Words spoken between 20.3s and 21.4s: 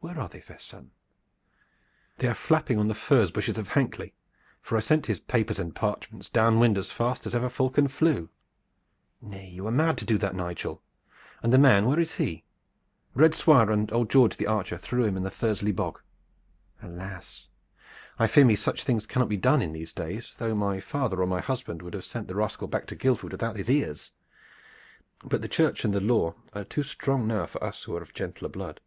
though my father or my